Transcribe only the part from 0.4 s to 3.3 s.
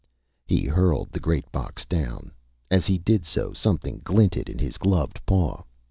He hurled the great box down. As he did